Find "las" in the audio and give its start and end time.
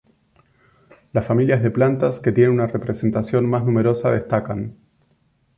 1.13-1.27